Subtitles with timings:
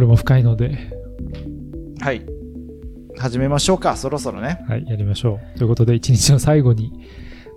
[0.00, 0.78] 夜も深いので、
[2.00, 2.24] はい。
[3.18, 4.64] 始めましょうか、そろそろね。
[4.66, 5.58] はい、やりましょう。
[5.58, 7.06] ということで、一日の最後に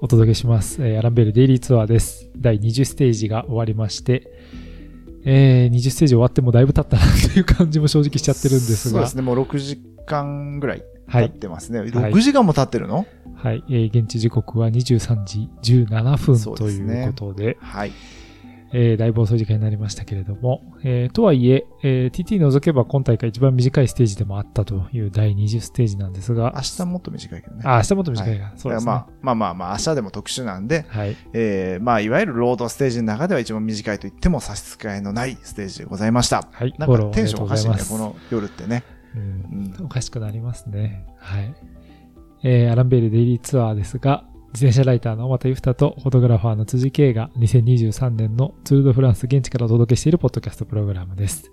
[0.01, 0.85] お届けします。
[0.85, 2.29] えーアランベルデイリーツアーです。
[2.35, 4.29] 第20ステージが終わりまして、
[5.23, 11.79] えー20ステージ終わってもだいぶ経ったなという感じも正直しちゃってるんですが、そうですね、もう6時間ぐらい経っはい、てますね。
[11.79, 13.05] はい6時間も経ってるの？
[13.35, 17.93] はい、えー現地時刻は23時17分ということで、はい。
[18.73, 27.61] えーだいぶ遅い時間になりましたけれども、えーとはいええー TT 除けば今大会一番短いステージでもあったという第20ステージなんですが明、日もっと短いけどね。
[27.65, 28.91] あ、明日もっと短いか、そうですね。
[28.91, 31.15] まあまあまあまあ、明日でも特殊なんで、はい。
[31.33, 36.47] えー、まあ、いわゆるロードステージの中では一番短いと言っても差し支えのないステージでございました。
[36.51, 36.73] はい。
[36.77, 38.83] なんかテンションおかしいねこの夜ってね。
[39.15, 39.21] うん
[39.79, 41.05] うんおかしくなりますね。
[41.19, 41.53] はい。
[42.43, 51.51] えーアランベールデイリーツアーですが、自転車ライターの又ゆふたとフォトグラファーの辻圭が2023年のツールドフランス現地からお届けしているポッドキャストプログラムです。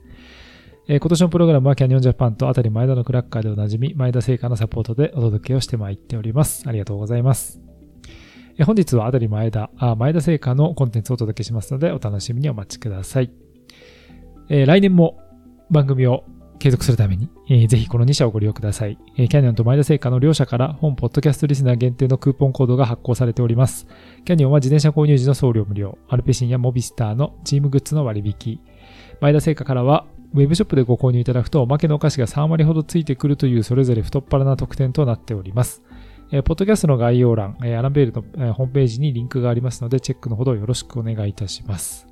[0.86, 6.68] えー今年のプログラムはキャニオンジャパンとあたり前田のクラッカーでおなじみ前田製菓のサポートでお届けをしてまいっております。
[6.68, 7.58] ありがとうございます。
[8.58, 13.32] えー本日はあたり前田、あ前田製菓のコンテンツをお届けしますのでお楽しみにお待ちください。
[14.50, 15.18] えー来年も
[15.70, 16.24] 番組を
[16.60, 18.98] 継続するために、えーぜひこの2社をご利用ください。
[19.16, 23.86] えーキャニオンと前田製菓の両社から本ポッドキャストリスナー限定のクーポンコードが発行されております。
[24.26, 28.60] キャニオンは自転車購入時の送料無料、アルペシンやモビスターのチームグッズの割引、
[29.22, 35.82] 前田製菓からはウェブショップでご購入いただくとおまけのお菓子が3割ほどついてくるというそれぞれ太っ腹な特典となっております。
[36.30, 42.06] えーポッドキャストの概要欄、えーアランベールの、えーホームページにリンクがありますので、チェックのほどよろしくお願いいたします。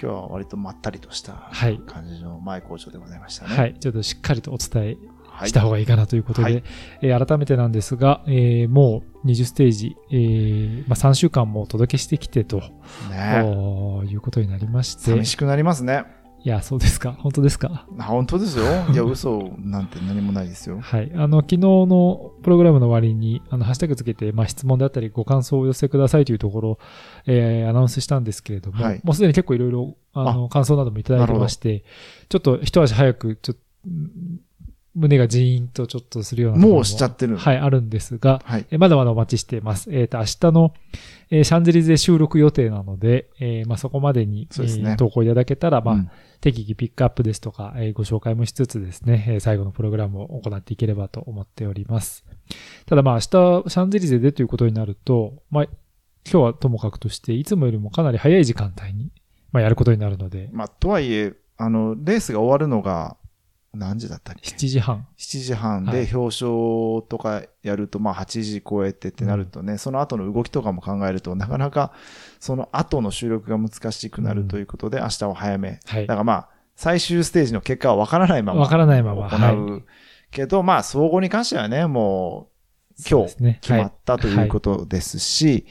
[0.00, 3.56] 今日は割とまったりとしたはい感じの前校長でございましたね。
[3.56, 3.74] はい。
[3.78, 4.96] ちょっとしっかりとお伝え
[5.30, 5.48] はい。
[5.48, 6.62] した方がいいかなということで、はい
[7.02, 12.62] えー改めてなんですが、えーもう20ステージ、えーまあ、3週間もお届けしてきてと、
[13.10, 13.44] ね
[14.08, 16.04] いうことになりまして、寂しくなりますね。
[16.44, 17.12] いや、そうですか。
[17.18, 17.86] 本当ですか？
[17.98, 18.64] あ本当ですよ。
[18.92, 20.78] いや、嘘なんて何もないですよ。
[20.80, 21.10] はい。
[21.14, 26.78] あの、昨日のプログラムの終わりに、あの、ハッシュタグつけて、まあ、質問であったり、ご感想をお寄せくださいというところを、
[27.26, 31.84] えーアナウンスしたんですけれども、はいもうすでに結構いろいろ、あの、感想などもいただいてまして、
[32.28, 34.40] ちょっと一足早く、ちょっと、うん
[34.94, 37.38] 胸がジーンとちょっとするようなところもうしちゃってるの？
[37.38, 38.66] はい、あるんですが、はい。
[38.72, 39.90] えーまだまだお待ちしています。
[39.92, 40.74] えっ、と、明日の、
[41.30, 46.10] えーシャンゼリゼ収録予定なので、えーまあ、そこまでに、そうですねえー投稿いただけたら、まあ、うん
[46.40, 52.24] 適宜ピックアップですとか、えご紹介もしつつですね、え最後のプログラムを行っていければと思っております。
[52.86, 55.72] ただまあ明日、シャンゼリゼでということになると、まあ、今
[56.24, 59.10] 日はともかくとして、いつもよりもかなり早い時間帯に、
[59.52, 63.16] まあ、やることになるので、まあ、とはいえ、あの、レースが終わるのが
[63.74, 65.06] 何時だったっけ？7時半。
[65.16, 71.92] 7時半はいで表彰とかやると、まあ8時超えてってなるとね、その後の動きとかも考えると、なかなか
[72.40, 75.80] その後の収録が難しくなるということで、明日は早め。
[75.86, 76.18] はいだか。
[76.18, 78.62] らまあ、最終ステージの結果は分からないまま。
[78.62, 79.84] わからないまま行う。
[80.30, 82.50] けど、まあ、総合に関してはね、も
[82.98, 85.66] う、今日決まったということですし、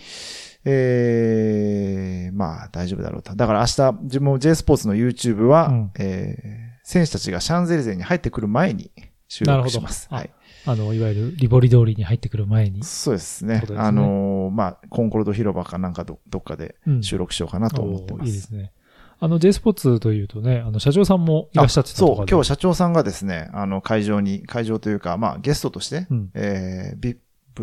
[0.66, 3.36] えー、まあ、大丈夫だろうと。
[3.36, 8.92] だから明日、自分も J スポーツの YouTube は、うんえー選手たちがシャンゼリゼに入ってくる前に
[9.28, 10.08] 収録します。
[10.10, 10.30] はい。
[10.66, 12.82] あの、いわゆるリボリ通りに入ってくる前に。
[12.86, 13.62] そうですね。
[13.66, 18.22] すねあのーまあ、コンコルド広場かなんかどどっかでうん収録しようかなと思ってます。
[18.22, 18.72] おーいいですね。
[19.20, 27.18] あの、J スポーツというとね、あの、社長さんもいらっしゃってたとかそう、今日社長さんがですね、あの、会場に、会場というか、まあ、ゲストとして、うんえー、VIP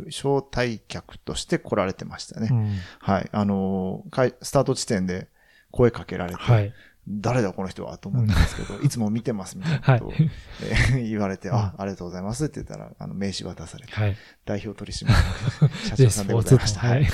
[0.09, 2.49] 招待客として来られてましたね。
[2.51, 3.29] うんはい。
[3.33, 5.29] あのースタート地点で
[5.71, 6.75] 声かけられて、はい。
[7.06, 10.31] 誰だこの人はと思ったんですけど、いつも見てますみたいなことを、はい
[10.62, 14.16] えー言われて、うんあ、ありがとうございますって言ったら、あの、名刺渡されて、はい。
[14.44, 16.81] 代表取締役社長さんでございました。
[16.81, 17.10] はいはい。。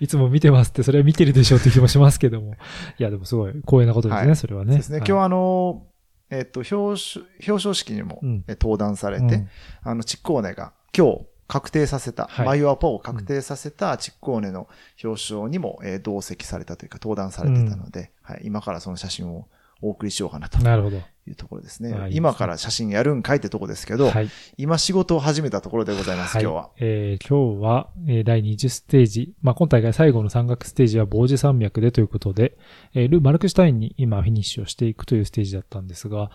[0.00, 2.54] いつも見てますって、それは見てるでしょうって気もしますけども。
[2.98, 4.76] いや、でもすごい光栄なことですね、はいそれはね。
[4.76, 4.98] ですね。
[4.98, 9.48] 今日ははあのー、えっと、表彰、表彰式にも、登壇されて、うん
[9.82, 14.68] あの、チッコーネが今日確定させた、はいマイオアポを確定させたチッコーネの
[15.02, 19.48] 表彰にも、えー同席されたというか登壇されてたので、はい、今からその写真を
[19.80, 20.96] お送りしようかなとなるほど。
[21.28, 21.90] いうところですね。
[21.90, 24.30] あいいですね今から写真やるんかいってとこですけど、はい。
[24.56, 26.70] 今仕事を始めたところでございます、はい今日は。
[26.78, 29.34] えー今日は、えー第20ステージ。
[29.42, 32.56] まあ、今大会最後の山岳ステージは防止山脈でということで、
[32.94, 36.30] えール・マルクシュタインに今フィニッシュをしていくというステージだったんですが、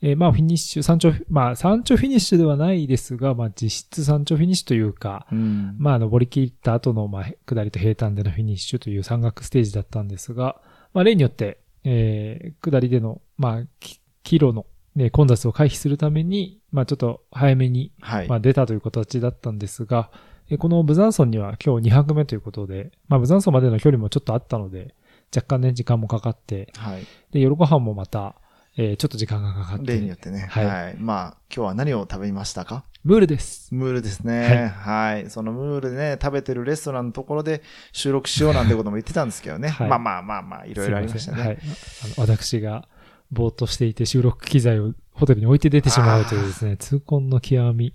[0.00, 10.60] えーまあ、フィニッシュ、山頂、まあ、山頂フィニッシュではないですが、まあ、実質山頂フィニッシュというか、うんまあ、登り切った後の、まあ、下りと平坦でのフィニッシュという山岳ステージだったんですが、
[10.94, 18.28] まあ、例によって、えー下りでの、まあ、き帰路の、ね、混雑を回避するために、まあ、ちょっと早めに、はい。
[18.28, 20.10] まあ、出たという形だったんですが、
[20.50, 24.94] えーこのブザンソンには今日2泊目ということで、まあ、ブザンソンまでの距離もちょっとあったので、
[25.34, 27.04] 若干ね、時間もかかって、はい。
[27.32, 28.36] で、夜ご飯もまた、
[28.80, 29.94] えーちょっと時間がかかって。
[29.94, 30.46] 例によってね。
[30.50, 30.96] ははいい。
[30.98, 32.84] まあ、今日は何を食べましたか？
[33.02, 33.74] ムールです。
[33.74, 34.72] ムールですね。
[34.74, 35.28] はい。
[35.30, 39.68] そのムールでね、食べてるレストランのところで収録しようなんてことも言ってたんですけどね。
[39.68, 41.42] はいまあまあまあまあ、いろいろありましたね。
[41.42, 41.58] はい。
[42.04, 42.86] あの私が
[43.32, 47.94] ぼーっとしていて収録機材をホテルに置いて出てしまうというですね、痛恨の極み、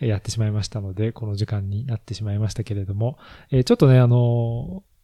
[0.00, 3.16] えーやってしまいましたので、この時間になってしまいましたけれども、
[3.52, 4.95] えーちょっとね、あのー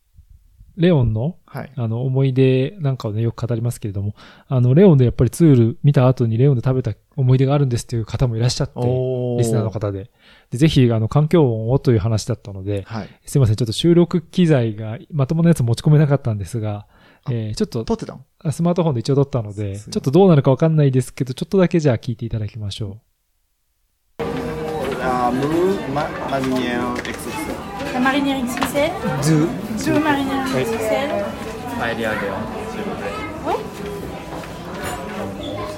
[0.76, 1.72] レオンの、はい。
[1.76, 4.14] あの、思い出なんかをね、よく語りますけれども、
[4.48, 10.10] あの、レオンでやっぱりツール見た後にレオンで食べた思い出があるんですっていう方もいらっしゃって、おリスナーの方で。
[10.50, 13.08] でぜひ、あの、環境音をという話だったので、はい。
[13.26, 16.86] すいません、ちょっと収録機材がまともなやつ持ち込めなかったんですが、
[17.30, 18.25] えーちょっと撮ってたの？
[18.40, 22.98] あスマートフォンで一応撮ったので、ちょっとどうなるかわかんないですけど、ちょっとだけじゃあ聞いていただきましょ
[24.18, 25.30] あ
[27.91, 28.44] ムール、ママニエル XXL。
[28.44, 29.24] La marinière XXL, う。
[29.24, 29.47] ズ
[29.85, 31.25] deux marinières XXL.
[31.79, 32.35] パエリアレオン、
[32.71, 33.13] s'il vous plaît.
[33.45, 33.53] Oui.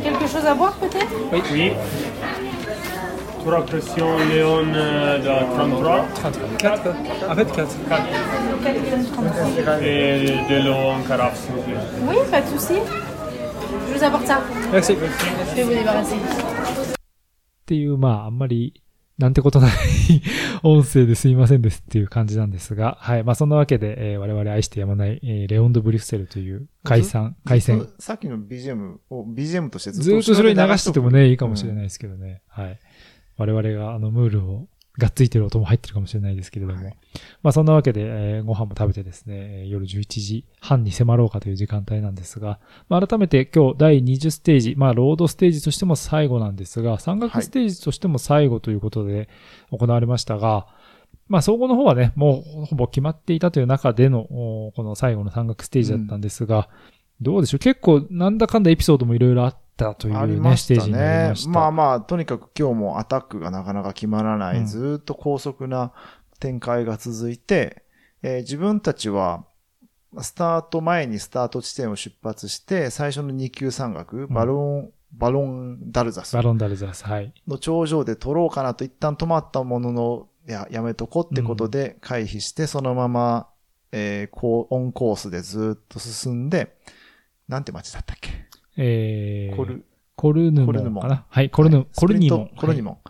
[0.03, 1.07] Quelque chose à boire peut-être
[1.51, 1.71] Oui.
[3.43, 6.05] Tour à pression Léon euh, de 33
[6.57, 6.89] 4
[7.29, 7.77] En fait, 4.
[9.81, 11.75] et de l'eau en carafe s'il vous plaît.
[12.07, 12.75] Oui, pas de souci.
[13.87, 14.41] Je vous apporte ça.
[14.71, 14.95] Merci.
[15.51, 16.15] Je vais vous débarrasser.
[17.69, 18.73] っていう、まあ、あんまり、
[19.18, 19.72] なんてことない
[20.64, 23.22] 音声ですいませんですっていう感じなんですが、はい。
[23.22, 27.88] まあ、そんなわけで、えー我々愛してやまない、えーレオンド・ブリュッセルという海産、海鮮。
[27.98, 31.74] さっきの BGM を BGM としてずっとずーっとそれに流しててもね、いいかもしれい。
[31.74, 32.42] ないですけどね。
[32.48, 32.78] はい。
[33.36, 36.84] 我々があのムールをがっついてる音も入ってるかもしれないですけれども。
[36.84, 36.96] はい
[37.42, 42.58] まあそんなわけで、えーご飯も食べてですね、えー夜11時半に迫ろうかという時間帯なんですが、
[42.88, 49.28] まあ改めて今日第20ステージ、まあロードステージとしても最後なんですが、山岳ステージとしても最後ということで
[49.70, 50.66] 行われましたが、
[51.28, 56.68] まあ総合の方はね、もうほぼ決まっていたという中での、おこの最後の山岳ステージだったんですが、
[57.20, 57.58] どうでしょう？
[57.60, 61.44] 結構なんだかんだエピソードもいろいろあったというありね、ましたステージになりねまし。
[61.44, 61.50] た。
[61.50, 65.92] まあまあ、とにかく今日もアタックがなかなか決まらない、うんずーっと高速な
[66.40, 67.82] 展開が続いて、
[68.22, 69.44] えー自分たちは、
[70.20, 77.32] スタート前にスタート地点を出発して、最初の2級山岳、バロン、バロンダルザスバロンダルザース、はい。
[77.48, 83.48] の頂上で取ろうかなと一旦止まったものの、いや、やめとこうってことで回避して、そのまま、
[83.92, 86.76] えーこう、オンコースでずーっと進んで、
[87.48, 88.30] なんて街だったっけ？
[88.76, 89.84] えー、コル、
[90.16, 91.86] コルヌモンンかなはい、コルヌ、はい。
[91.94, 92.36] コルニモ。
[92.36, 92.50] ン。
[92.56, 93.00] コルニモ。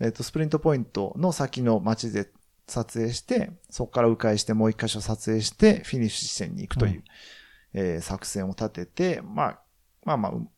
[0.00, 0.04] ン。
[0.04, 2.28] えっ、と、スプリントポイントの先の街で
[2.66, 7.80] 撮影して、そこから迂回してもう一箇所撮影して、フィニッシュ地点に行くという、うん。
[7.80, 9.60] えー作戦を立てて、まあ、
[10.04, 10.48] まあまあ、う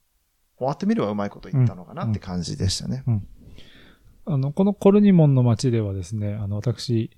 [0.59, 3.05] 終わってみればうまいこと言ったのかなって感じでしたね。
[4.25, 7.11] あの、このコルニモンの街ではですね、あの、私、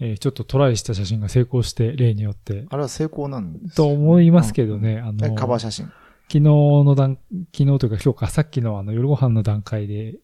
[0.00, 5.92] えーちょっとトライした写真が成功して、例によって、あれは成功なんですと思いますけどね、あえの、カバー写真。
[6.32, 7.18] 昨日の段、
[7.54, 10.14] 昨日というか今日か、さっきのあの夜ご飯の段階で、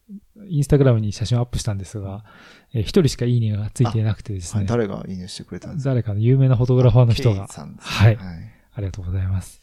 [0.48, 2.24] インスタグラムに写真をアップしたんですが、
[2.72, 5.90] えー一人しかいいねがついていなくてですはい、ね、誰がいいねしてくれたんですか？
[5.90, 7.94] 誰かの有名なフォトグラファーの人が、さんですね。
[7.94, 8.16] はい。
[8.16, 8.36] はい。
[8.72, 9.60] ありがとうございます。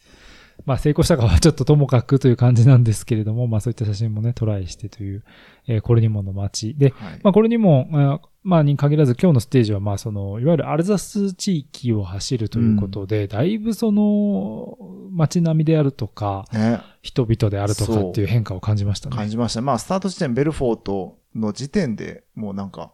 [0.64, 5.24] まあ成功したかはちょっとともかくという感じなんですけれども、まあそういった写真もね、トライしてという、
[5.66, 7.20] えーコルニモンの街で、はい。
[7.24, 14.78] まあこれにも、あまあに限らず今日のステージはまあその、いわゆるアルザス地域を走るということで、だいぶその、
[15.10, 19.16] 街並みであるとか、ね、人々であるとかっていう変化を感じましたね。
[19.16, 19.62] 感じました。
[19.62, 22.92] まあ、スタート地点ベルフォートの時点でもうなんか、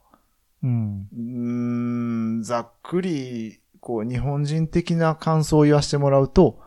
[0.62, 1.08] うん。
[1.12, 6.60] うーん、ざっくり、こう、日本人的な感想を言わせてもらうと、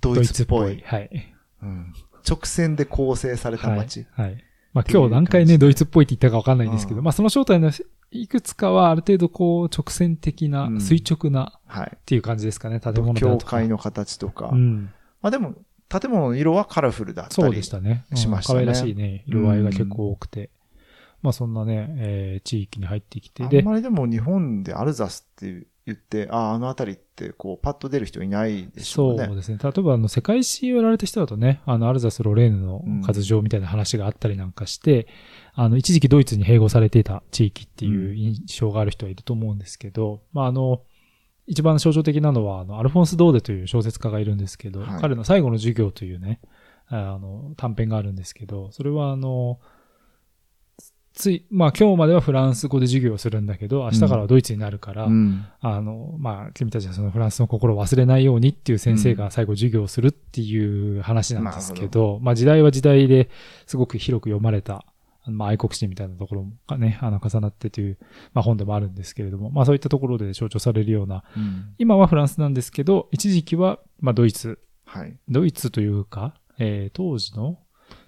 [0.00, 0.82] ドイツっぽい。
[0.84, 1.34] はい。
[1.62, 1.94] うん
[2.28, 4.06] 直線で構成された街。
[4.12, 4.26] はい。
[4.30, 4.44] はい。
[4.74, 7.70] まあ今日何回ね、ドイツっぽいって言ったかわかんないんですけど、うんまあその正体の
[8.22, 11.92] いくつかはある程度こう直線的な、うん垂直なはい。
[11.94, 13.36] っていう感じですかね、建物教。
[13.38, 14.50] 会の形とか。
[14.52, 14.92] うん。
[15.20, 15.54] まあでも、
[15.88, 17.34] 建物の色はカラフルだったり。
[17.34, 18.04] そうでしたね。
[18.10, 20.50] うんしましたね可愛らしいね、色合いが結構多くて。
[21.22, 29.26] まあそんなね、えー地域に入ってきて、で、あんまりでも日本でアルザスって言って、ああ、あの辺りって、こう、パッと出る人いないでしょうね。
[29.26, 29.58] そうですね。
[29.62, 35.06] 例えば、あの、世界史をやられた人だとね、あの、アルザス・ロレーヌの活場みたいな話があったりなんかして、
[35.54, 40.82] あの、一時期ドイツに併合されていた地域っていう印象がある人はいると思うんですけど、まあ、あの、
[41.46, 45.00] 一番象徴的なのは、あの、アルフォンス・ドーデという小説家がいるんですけど、はい。
[45.00, 46.40] 彼の最後の授業というね、
[46.88, 49.60] あの、短編があるんですけど、それはあの、
[51.12, 55.46] つい、まあ今日まではフランス語で授業をするんだけど、明日からはドイツになるから、うん。
[55.60, 63.30] あの、まあ、君たちはそのフランスの心を忘れないようにっていう先生が最後授業をするっていう話なんですけど、まあ時代は時代で
[63.66, 64.84] すごく広く読まれた、
[65.26, 67.98] まあ愛国心みたいなところがね、あの重なってという、
[68.32, 71.74] まあ本でもあるんですけれども、まあそういったところで象徴されるような、うん。
[71.78, 75.16] 今はフランスなんですけど、一時期は、まあドイツ、はい。
[75.28, 77.58] ドイツというか、えー当時の、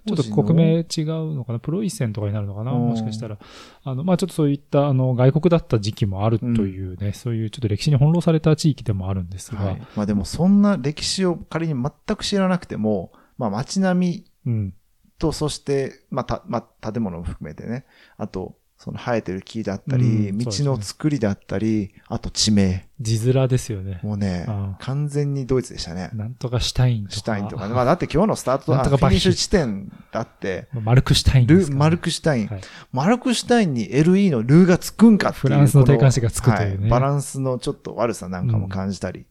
[0.05, 1.59] ちょっと国名違うのかな？
[1.59, 2.71] プロイセンとかになるのかな？
[2.71, 3.37] うんもしかしたら。
[3.83, 9.81] あの、まあちょっとそういった、あの、外国だった時期もあるというね、そういうちょっと歴史に翻弄された地域でもあるんですが、はい。
[9.95, 14.73] まあでもそんな歴史を仮に全く知らなくても、まあ街並みうん。
[15.19, 17.85] と、そして、まあ、た、まあ、建物も含めてね。
[18.17, 20.67] あと、その生えてる木だったり、道うんそうですね。
[20.69, 22.87] の作りだったり、あと地名。
[23.01, 23.47] 字面。
[23.47, 23.99] ですよね。
[24.03, 26.11] もうねうん、完全にドイツでしたね。
[26.13, 27.15] なんとかシュタインとか。
[27.15, 27.73] シュタインとかね。
[27.73, 32.47] まあだって今日のスタート、とかフィニッシュ地点だって、マルクシュタインですマルクシュタイン。
[32.47, 35.41] はいマルクシュタインに LE のルーがつくんかっていう。
[35.41, 39.25] フランスのこ定冠詞がつくというねはバランスのちょっと悪さなんかも感じたり。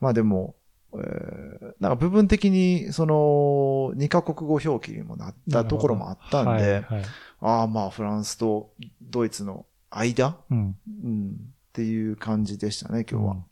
[0.00, 0.56] まあでも、
[0.96, 7.04] えーなんか部分的に、その、二カ国語表記にもなったところもあったんで、はいはい。
[7.40, 8.70] ああまあフランスと
[9.02, 10.76] ドイツの間、うん。
[11.04, 13.32] うん、っていう感じでしたね、今日は。
[13.32, 13.44] うん。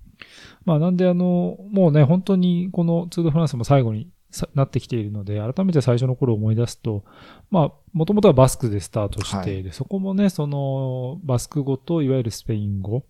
[0.64, 7.04] まあなんであの、もうね、本当にこのツール・ド・フランスも最後にさなってきているので、改めて最初の頃を思い出すと、
[7.50, 9.62] まあ、もともとはバスクでスタートして、はい。
[9.62, 13.04] でそこもね、その、バスク語といわゆるスペイン語、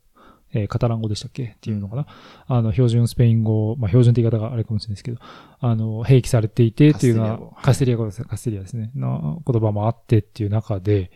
[0.54, 1.44] えーカタラン語でしたっけ？
[1.44, 2.06] っていうのかな、
[2.46, 5.18] あの、標準スペイン語、まあ、標準って言い方があれかもしれないですけど、
[5.60, 11.10] あの、併記されていてっていうのは、カカステリア語ですね、カステリアですね、の言葉もあってっていう中で、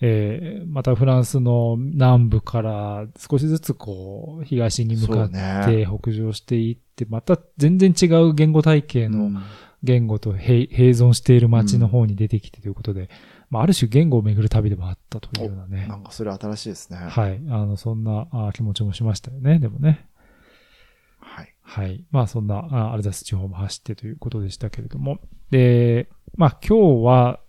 [0.00, 5.30] えーまたフランスの南部から少しずつこう、東に向かっ
[5.66, 9.38] て北上していって、また全然違う言語体系のうん。
[9.84, 13.08] 言語と並並存している街の方に出てきてということで、
[13.50, 15.96] まあ、ある種言語を巡る旅でもあったというようなねな。
[15.96, 16.98] んかそれ新しいですね。
[16.98, 17.40] はい。
[17.48, 19.58] あの、そんなあ気持ちもしましたよね。
[19.58, 20.08] でもね。
[21.20, 21.54] はい。
[21.62, 22.04] はい。
[22.10, 25.18] まあそんなあアルザス地方も走ってということでしたけれども。
[25.50, 27.40] で、まあ今日は、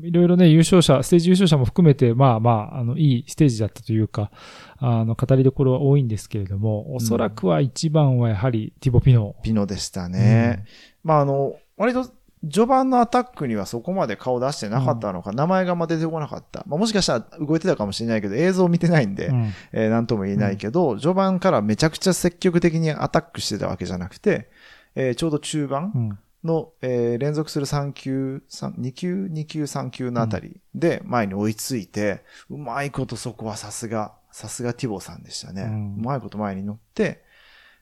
[0.00, 4.30] いろいろね、優勝者、ステージ優勝者も含めて、まあまあ、あの、いいステージだったというか、
[4.78, 9.34] あの、語りどころは多いんですけれども、おそらくは一番はやはりティボピノ。
[9.42, 10.64] ピノでしたね。
[11.02, 12.08] まああの、割と
[12.42, 16.64] 序盤のアタックにはそこまで顔出してなかったのか、名前がま出てこなかった。
[16.66, 24.48] まあもしかしたら動いてたかもしれないけど、映像を見てないんで、うんえーなんとも言えないけど、序盤からめちゃくちゃ積極的にアタックしてたわけじゃなくて、
[24.94, 26.18] えーちょうど中盤うん。
[26.42, 35.64] の、えー連続する3球、三2球、2球、3球のあたりで前に追いついて、うまいことそこはさすが、さすがティボさんでしたね。
[35.64, 37.22] ううんまいこと前に乗って、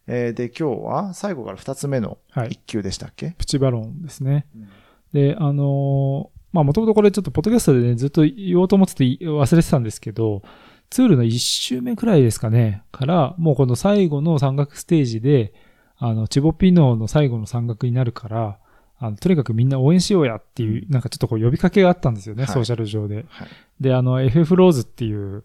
[0.09, 4.47] えーで、今日は最後から2つ目のはい1球でしたっけ、プチバロンですね。
[5.13, 10.43] で、あのーまあ、もともとこれちょっとポッドキャストでね、ずっと言おうと思ってて忘れてたんですけど、
[10.91, 15.53] ツールの1周目くらいですかね、から、もうこの最後の山岳ステージで、
[15.99, 18.59] あの、チボピノの最後の山岳になるから、
[18.99, 23.27] あの、とにかくみんな応援しようやっていう、なんかちょっとこう呼びかけがあったんですよね、はいソーシャル上で。
[23.29, 23.49] はい。
[23.81, 25.45] で、あの、FF ローズっていう、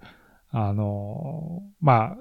[0.51, 2.17] あの、まあ、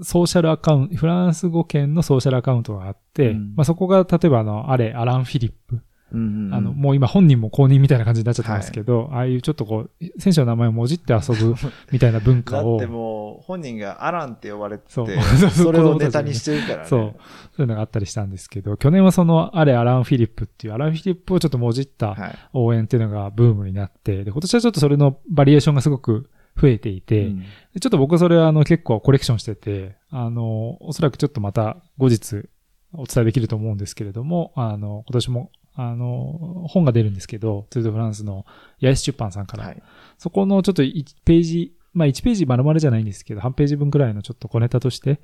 [0.00, 3.54] ソーシャルアカウント、フランス語圏のソーシャルアカウントがあって、うん。
[3.56, 5.82] まあそこが、例えばあの、あれ、アラン・フィリップ。
[6.12, 6.54] うんうんうん。
[6.54, 11.54] あの、もう今本人も公認みたいな感じになっちゃってますけど、ああいうちょっとこう、選手の名前をもじって遊ぶ
[11.90, 15.06] みたいな文化を、だってもう、本人がアランって呼ばれてて、そう。
[15.50, 16.84] それをネタにしてるからね。
[16.86, 17.14] そう、
[17.56, 22.38] そういうのがあったりしたんですけど、去年はその、あれ、アラン・フィリップっていう、アラン・フィリップをちょっともじったはい。
[22.52, 26.28] 応援っていうのがブームになって、で、今年はちょっとそれのバリエーションがすごく
[26.60, 27.44] 増えていて、うん
[27.74, 32.48] でちょっと僕それはあの結構コレクションしてて、あの、おそらくちょっとまた後日
[32.94, 38.44] お伝えできると思うんですけれども、あの、今年も、あの、本が出るんですけど、ツール・ド・フランスの
[38.80, 39.82] 八重洲出版さんから、はい。
[40.18, 45.20] そこのちょっと1ページ、まあ1ページ丸々じゃないんですけど、半ページ分くらいのちょっと小ネタとして、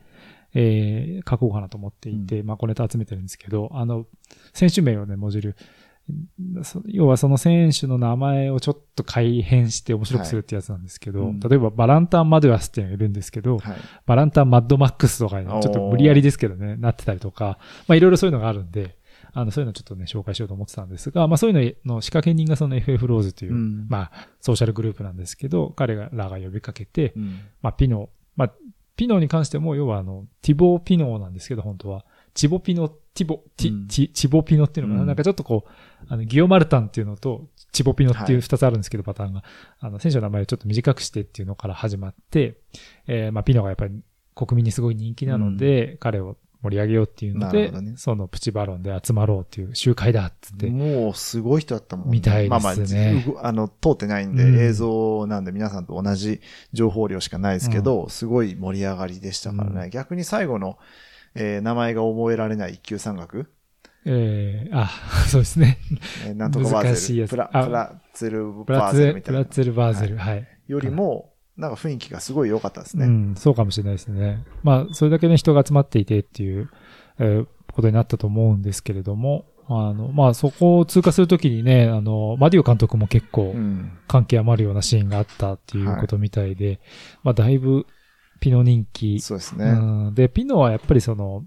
[0.55, 4.07] えー、書こうかなと思っていて、まあ小ネタ集めてるんですけど、あの、
[4.55, 5.57] 選手名をね、もじる。
[6.62, 13.77] そ要はその選手の名前をちょっと改変して面白くするってやつなんですけど、はいうん例えばバランタン・マドゥアスっていうのがいるんですけど、はい。
[14.07, 18.97] バランタン・マッドマックスとかにおーちょっと無理やりですけどね、なってたりとか、まあいろいろそういうのがあるんで、
[19.33, 28.53] あの、そういうのちょっとね、紹介しようと思ってたんですが、まあそういうのの仕掛け人がその FF ローズという、うんまあ、ソーシャルグループなんですけど、彼らが呼びかけて、うんまあ、ピノ、まあ、
[28.97, 32.05] ピノに関しても、要はあの、ティボーピノなんですけど、本当は。
[32.38, 33.88] チボピノ、ティボ、ティ、うん。
[33.88, 35.16] チチボピノっていうのかな、うん。
[35.16, 35.71] かちょっとこう、
[36.09, 38.40] あの、ギオマルタンっていうのと、チボピノっていうはい。
[38.42, 39.42] 二つあるんですけど、パターンが。
[39.80, 42.61] あの、選手の名前をちょっと短くしてっていうのから始まって、
[43.09, 44.00] えー、まあ、ピノがやっぱり
[44.37, 47.95] 国民にすごい人気なので、彼を盛り上げようっていうので、ね。
[47.97, 52.12] そのプチバロンで集まろうっていう集会だっつって、もうすごい人だったもんね。
[52.12, 53.25] みたいですね。
[53.26, 54.61] まあまああの、通ってないんで、うん。
[54.61, 56.40] 映像なんで皆さんと同じ
[56.73, 59.85] 情報量しかないですけど、すごい盛り上がりでしたからね。
[59.85, 59.90] うん。
[59.90, 60.78] 逆に最後の、
[61.38, 63.47] えー名前が覚えられない一級山岳、
[64.04, 64.88] えー、あ、
[65.28, 65.78] そうですね。
[66.26, 69.52] えーなんとかバーゼル、難しいやつプラ、あプラツルバーゼルみたいなブラッ。
[69.54, 73.07] ツェルバーゼル、はいよりも、なんか雰囲気がすごい良かったですね。
[73.07, 74.45] うん、そうかもしれないですね。
[74.62, 76.68] まあ、それだけね、人が集まっていてっていう、
[77.18, 77.47] えー
[77.78, 83.92] ことになったと思うんですけれども、あの、まあ、そこを通過するときにね、あの、マディオ監督も結構うん。
[84.09, 86.80] 関係余るようなシーンがあったっていうことみたいで、
[87.23, 87.87] まあ、だいぶ
[88.40, 89.21] ピノ人気。
[89.21, 89.64] そうですね。
[89.66, 91.45] うん、で、ピノはやっぱりその、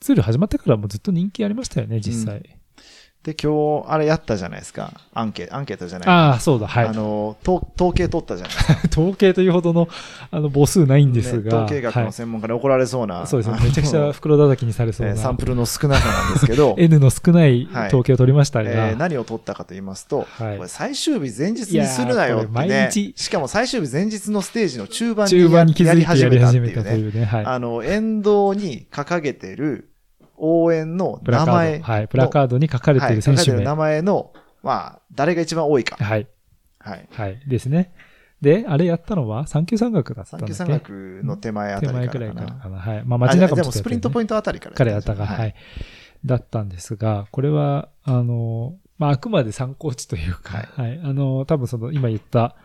[0.00, 2.59] ツール始まってからもずっと人気ありましたよね、実際。
[3.22, 4.94] で、今日、あれやったじゃないですか。
[5.12, 6.08] アンケート、アンケートじゃない。
[6.08, 6.92] ああ、そうだ、はいあ。
[6.94, 8.80] の、統統計取ったじゃないですか。
[8.90, 9.88] 統計というほどの、
[10.30, 11.50] あの、母数ないんですが。
[11.50, 13.16] ね統計学の専門家に怒られそうな。
[13.16, 13.58] はい、そうですね。
[13.62, 15.12] めちゃくちゃ袋叩きにされそうな。
[15.12, 18.70] えーサンプルの少なさなんですけど、 N の少ない統計を取りましたが。
[18.70, 23.12] えー何を取ったかと言いますと、はいこれ最終日前日にするなよってね毎日。
[23.16, 26.70] しかも最終日前日のステージの中盤に中盤に気づいてやり始め。
[26.70, 27.26] たというね。
[27.26, 27.44] はい。
[27.44, 29.89] あの、沿道に掲げてる
[30.40, 31.84] 応援の名前ド。
[31.84, 32.08] はい。
[32.08, 33.56] プラカードに書かれている選手名。
[33.56, 34.32] はい名前の、
[34.62, 36.02] まあ、誰が一番多いか。
[36.02, 36.26] はい。
[36.78, 37.08] はい。
[37.10, 37.40] はい。
[37.46, 37.92] ですね。
[38.40, 40.54] で、あれやったのは三級山岳だったんだっけ？
[40.54, 42.78] 三級山岳の手前あたり手前くからいからかな。
[42.78, 43.04] はい。
[43.04, 45.54] まあ街中もあでもスプリントポイントあたりから彼やったが、ははいい。
[46.24, 51.00] だったんですが、これは、あの、まあ、あくまで参考値というか、はい。
[51.02, 52.56] あの、多分その、今言った、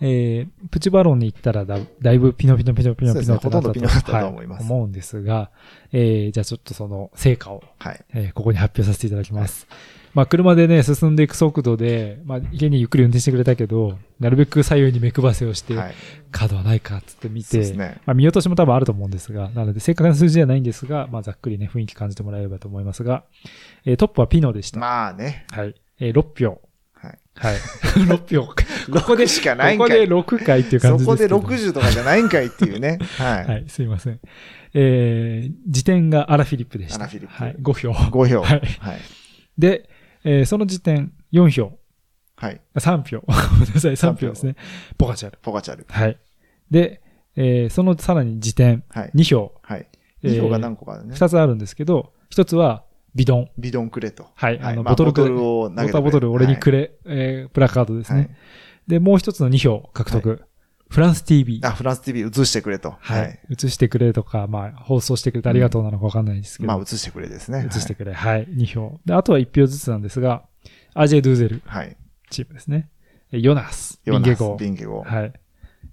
[0.00, 5.50] えー、プチバロンに行ったらだ、だいぶピノピノピノピノピノってとと思いますは思うんですが、
[5.92, 8.04] えー、じゃあちょっとその成果を、はい。
[8.14, 9.66] えーここに発表させていただきます。
[10.14, 15.94] まあ、車でね、進んでいく速度で、まあ、家にゆっくり運転してくれたけど、なるべく左右に目配せをして、はい。
[16.32, 18.00] 角はないかっつって見て、ね。
[18.06, 23.24] まあ、見落としも多分あると思うんですが、なので正確な数字ではないんですが、まあ、ざっくりね、雰囲気感じてもらえればと思いますが、
[23.84, 24.80] えートップはピノでした。
[24.80, 25.46] まあね。
[25.50, 25.74] はい。
[26.00, 26.60] えー6票。
[27.00, 27.18] はい。
[27.34, 27.56] はい。
[28.08, 28.46] 6票。
[28.46, 28.54] こ
[29.06, 31.38] こで、しかないんかいここで6回っていう感じですそこでけど。
[31.38, 32.98] 60とかじゃないんかいっていうね。
[33.18, 33.46] はい。
[33.46, 34.20] はい、すいません。
[34.74, 36.96] えー、時点がアラフィリップでした。
[36.96, 37.92] アラフィリップはい、5票。
[37.92, 38.42] 5票。
[38.42, 38.98] はいはい。
[39.56, 39.88] で、
[40.24, 41.78] えーその時点4票。
[42.36, 42.60] はい。
[42.76, 43.20] 3票。
[43.26, 44.56] ごめんなさい、3票ですね。
[44.96, 45.38] ポカチャル。
[45.42, 45.86] ポガチャル。
[45.88, 46.18] はい。
[46.70, 47.00] で、
[47.36, 49.10] えーそのさらに時点はい。
[49.14, 49.54] 2票。
[49.62, 49.86] はい。
[50.22, 51.14] えー2票が何個かあるね。
[51.14, 52.84] 2つあるんですけど、1つは
[53.14, 53.50] ビドン。
[53.58, 54.26] ビドンくれと。
[54.34, 54.60] はい。
[54.60, 58.18] あの、まあボトルボトルを投げてボタボトル俺にくれ、えープラカードですね。
[58.18, 58.30] はい
[58.88, 60.42] で、もう一つの2票獲得。
[60.88, 61.60] フランス TV。
[61.62, 62.92] あ、フランス TV 映してくれと。
[62.92, 63.52] ははいい。。
[63.52, 66.68] 映してくれとか、まあ、放送してくれてありがとうなのかわかんないですけど。
[66.68, 67.68] まあ、映してくれですね。
[67.68, 68.14] 映してくれ。
[68.14, 68.46] はい。
[68.48, 68.98] 2票。
[69.04, 70.44] で、あとは1票ずつなんですが、
[70.94, 71.98] アジェ・ドゥーゼルはい。
[72.30, 72.88] チームですね。
[73.30, 74.00] えヨナス。
[74.06, 74.56] ビヨナスンゲゴ。
[74.58, 75.02] ビンゲゴ。
[75.02, 75.32] はい。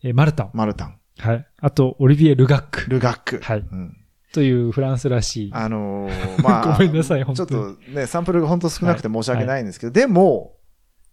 [0.03, 0.51] えマルタン。
[0.53, 0.97] マルタン。
[1.17, 1.45] はい。
[1.59, 2.89] あと、オリビエ・ルガック。
[2.89, 3.39] ルガック。
[3.43, 3.97] はいうん
[4.35, 5.49] というフランスらしい。
[5.53, 6.11] あのー、
[6.43, 10.57] まあ、ごめんなさい本ちょ当にっとね、サンプルが本当少なくて申し訳ないんですけど、でも、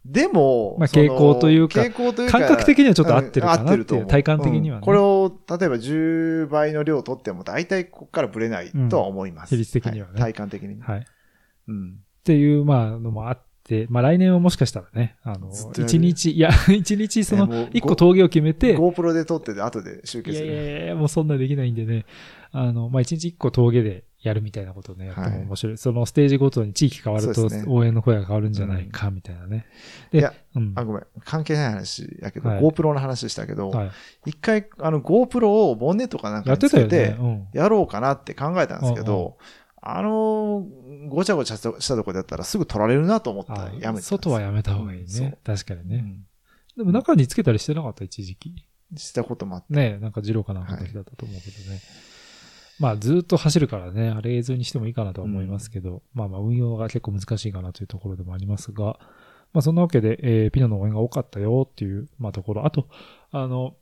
[0.03, 9.53] でも、まあ傾向というか傾向というか、感覚的にはちょっと合ってるかなっていう体感的にはねうんこれを、例えば10倍の量取っても、大体ここからブレないとは思います。
[9.53, 10.81] うん比率的にはねい体感的に。
[10.81, 10.99] はい。
[10.99, 11.03] っ
[11.69, 11.99] うん。
[12.25, 13.52] ていう、まあ、のもあって、
[13.89, 20.55] まあ来年はもしかしたらね、あの一日、いや、 一日その一個峠を決めて、GoPro で撮ってて後で集計いやいする。
[20.55, 22.05] やいや、もうそんなできないんでね。
[22.51, 25.77] あの、まあ、一日一個峠でやるみたいなことをね、やっても面白い。
[25.77, 29.65] そのステージごとに地域変わると応援の声が変わるんじゃないか、みたいなね。
[30.11, 30.73] で、いやうん。
[30.75, 31.03] あ、ごめん。
[31.25, 33.91] 関係ない話やけど、はい GoPro の話したけど、はい。
[34.27, 37.15] 一回、あの、GoPro をボンネットかなんかやってにつけて。
[37.53, 39.37] やろうかなって考えたんですけうんど、
[39.85, 40.65] あの、
[41.09, 45.37] ごちゃごちゃしたとこでやったらすぐ取られるなと思ったらあやめて外はやめた方がいいね。
[45.43, 45.95] 確かにね。
[45.97, 46.25] うん
[46.75, 48.51] でも中につけたりしてなかった、一時期？
[48.95, 49.73] したこともあって。
[49.73, 51.79] ねなんかジローかなんかの時だったと思うけどね。
[52.79, 58.97] まあずっと走るからね、あれ映像にしてもいいかなとは思いますけど、まあまあ運用が結構難しいかなというところでもありますが、
[59.53, 62.65] まあそんなわけで、えーピノの応援が多かったよっていう、まあところ。
[62.65, 62.87] あと、
[63.29, 63.75] あの、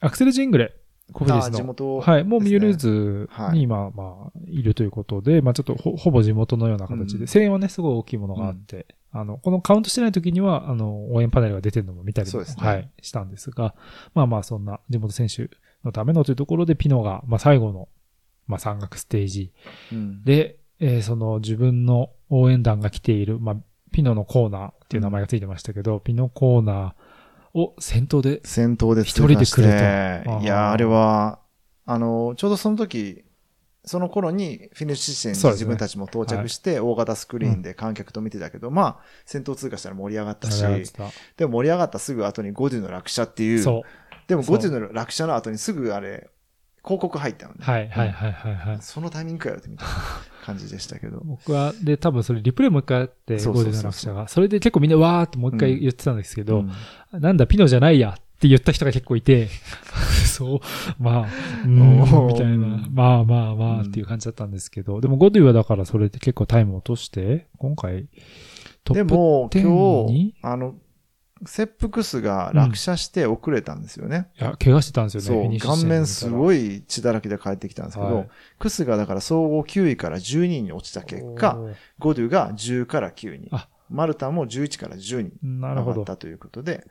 [0.00, 0.74] アクセル・ジングレ、
[1.12, 1.56] コフディスあの。
[1.56, 2.00] 地元。
[2.00, 3.56] はい、もうミュールーですズはい。
[3.56, 7.26] に今、まあ、いるということで、まあちょっとほほぼ地元のような形で、うん。
[7.26, 12.46] 声援はね、すごい大きいものがあって、あの、このカウントしてない時には、あの、応援パネルが出てるのも見たりもね。
[12.56, 13.74] はい、したんですが、
[14.14, 15.50] まあまあ、そんな地元選手
[15.84, 17.88] のためのというところで、ピノが、まあ最後の、
[18.46, 19.52] まあ山岳ステージ
[19.92, 20.24] うん。
[20.24, 23.56] で、えーその自分の応援団が来ている、まあ、
[23.92, 26.92] ピノのコーナーっていう名前がついてましたけど、ピノコーナー
[27.54, 30.40] を先頭で、先頭で一人で来ると。
[30.40, 31.38] いや、あれは、
[31.86, 33.24] あの、ちょうどその時、
[33.86, 40.62] その頃にフィニッシュ地点に自分たちも到着して、大型スクリーンで観客と見てたけど、まあ、先頭通過したら盛り上がったし、
[41.36, 43.62] でも盛り上がったすぐ後にゴディの落車っていう。
[44.26, 44.56] でもそう。
[44.56, 46.30] ゴディの落車の後にすぐあれ、
[46.82, 47.58] 広告入ったのね。
[47.60, 48.78] はいはいはいはいはい。
[48.80, 49.84] そのタイミングかよってみた。
[49.84, 49.94] いな
[50.44, 51.22] 感じでしたけど。
[51.24, 54.28] 僕は、で、多分それリプレイもう一回あって、ゴールデンの落車が。
[54.28, 56.60] それで結構みんなわーってもう一回言ってたんですけど、
[57.12, 57.20] うん。
[57.20, 59.48] なんだ、ピノじゃないやって言った人が結構いて、
[60.26, 60.60] そう、
[61.02, 61.28] まあ、
[61.64, 68.06] うん、みたいな、まあまあまあっていう感じだったんですけど、でもゴドゥはだからそれで結構タイムを落として、今回、
[68.84, 70.74] トップでも、10今日に、あの、
[71.46, 74.28] セップクスが落車して遅れたんですよね。
[74.38, 75.58] いや、怪我してたんですよね。
[75.60, 75.76] そう。
[75.76, 78.28] 顔面すごい血だらけで帰ってきたんですけど、はい
[78.58, 81.58] クスがだから総合9位から12位に落ちた結果、
[81.98, 83.48] ゴドゥが10から9に。
[83.52, 86.04] あ、マルタも11から10に上がっ。
[86.04, 86.86] たということで、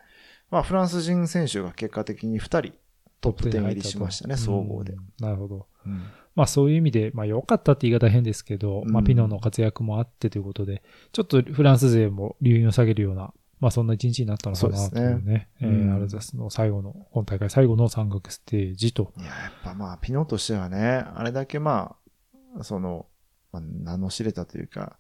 [0.52, 2.74] まあフランス人選手が結果的に2人
[3.24, 4.94] トップ10入りしましたね、総合で。
[4.94, 4.98] う。
[4.98, 5.00] ん。
[5.20, 5.68] なるほど。
[5.86, 6.04] うん。
[6.36, 8.92] まあそういう意味で、まあ良かったって言い方は変ですけど、うん。
[8.92, 13.34] まあピノの活躍もあってということで、ちょっとフランス勢も留飲を下げるような、
[13.64, 15.50] まあそんな一日になったのかなというそうですね。
[15.62, 15.92] えうん。
[15.94, 19.14] ーアルザスの最後の、今大会最後の山岳ステージと。
[19.18, 21.96] いや、やっぱまあ、ピノとしてはね、あれだけま
[22.60, 23.06] あ、その、
[23.54, 24.98] まあ、名の知れたというか、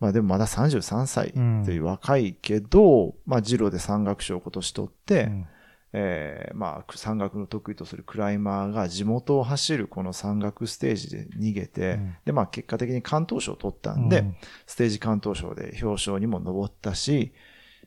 [0.00, 1.62] まあでもまだ33歳うん。
[1.64, 5.46] という若いけど、まあジロで山岳賞を今年取って、うん。
[5.92, 12.16] えーまあ山岳の得意とするクライマーが地元を走るこの山岳ステージで逃げて、うん。
[12.24, 14.36] でまあ結果的に関東賞を取ったんで、うん。
[14.66, 17.32] ステージ関東賞で表彰にも上ったし、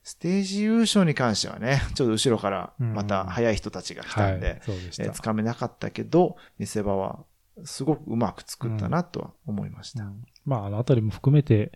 [0.08, 4.62] ステージ優勝に関してはね、 ちょっと後ろからまた速い人たちが来たんで、
[5.12, 7.26] つかめなかったけど、見せ場は
[7.64, 10.04] すごくうまく作ったなとは思いました。
[10.04, 10.24] うん。
[10.46, 11.72] まあ、あのあたりも含めて、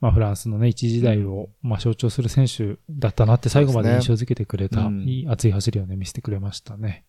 [0.00, 5.08] まあ、フランスのね、一時代を、まあ、象徴する選手だったなって最後まで印象づけてくれた、ねうん。
[5.08, 7.04] いい熱い走りをね、見せてくれましたね。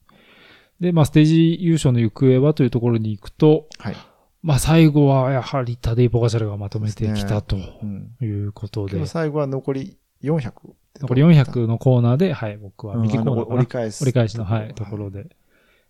[0.80, 3.96] で、まあ、ステージ優勝の行方はというところに行くと、はい。
[4.42, 8.16] まあ、最後はやはりタデイ・ポガチャルがまとめてきたとうん。
[8.20, 9.98] いうことで、今日最後は残り
[10.32, 10.54] 400。
[11.02, 14.04] 残り400のコーナーで、はい、僕は右コーナーうん折り返す。
[14.04, 15.28] 折り返しの、はい、ところで。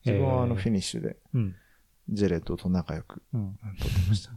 [0.06, 1.56] 自分はあのえーフィニッシュで、うん。
[2.10, 3.58] ジェレットと仲良くうん。
[3.80, 4.32] 撮ってました。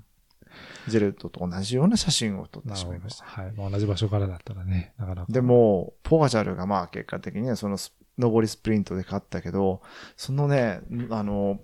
[0.89, 3.25] ジェレットと同じような写真を撮ってしまいました。
[3.25, 3.53] はい。
[3.53, 5.33] まあ、同じ場所からだったらね、なかなか。
[5.33, 9.81] でも、ポガチャルがまあ結果的にはそのス上りスプリントで勝ったけど、
[10.17, 10.81] そのね、
[11.11, 11.61] あの、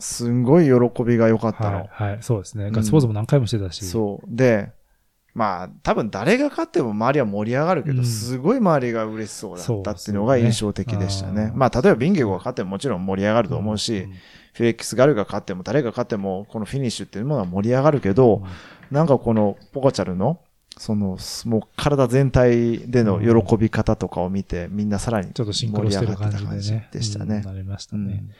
[0.00, 1.76] すんごい喜びが良かったの。
[1.78, 2.70] はい、はい、そうですね。
[2.70, 3.84] んガッツポーズも何回もしてたし。
[3.84, 4.26] そう。
[4.28, 4.72] で、
[5.38, 8.04] まあ、多分誰が勝っても周りは盛り上がるけど、うん。
[8.04, 11.42] すごい周りが嬉しそうだったっていうのが印象的でしたね。
[11.42, 14.12] あーまあ、例えばビンゲゴが勝ってももちろん盛り上がると思うし、ん。
[14.54, 18.42] フェレックス・ガルが勝っても誰が勝ってもこのフィニッシュっていうものは盛り上がるけど、
[18.90, 20.40] なんかこのポカチャルの、
[20.76, 27.42] その、もう体全体での喜び方とかを見て、みんなさらにちょっとシンクロしてる感じでしたねうん。
[27.42, 28.14] なりましたね。
[28.14, 28.30] うん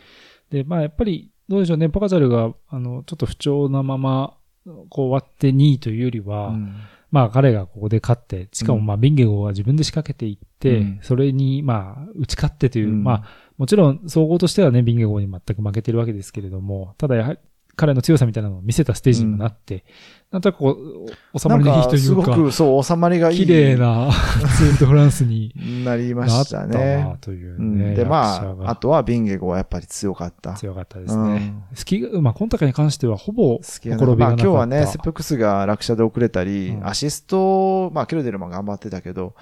[0.51, 6.75] で、まあやっぱり、どうでしょうね、ポカチャルが、あの、ちょっと不調なまま、こう終わって2位というよりは、うん。
[7.11, 10.99] まあ彼がここで勝って、しかもまあビンゲゴが自分で仕掛けていって、うん。
[11.03, 13.05] それにまあ打ち勝ってという、うん。
[13.05, 13.25] まあ
[13.57, 17.39] もちろん総合としてはね、ビンゲゴに全く負けてるわけですけれども、ただやはり
[17.79, 19.85] 彼の強さみたいなのを見せたステージにもなって、
[20.33, 20.71] なんとなくこ
[21.33, 23.39] う、収まりのいいといすごうか、く、そう、収まりがいい。
[23.39, 24.11] 綺麗な
[24.57, 27.17] ツール・ド・フランスになりましたね。
[27.21, 27.93] といううね。
[27.93, 30.55] ん、で、まあ、あとはビンゲゴはやっぱり強かった。
[30.55, 31.55] 強かったですね。
[31.73, 39.35] スキー、まあ今大会に関してはほぼ、好きやなほころびまあ今日はね、セプクスが落車で遅れたり、うんアシスト、まあケルデルも頑張ってたけど、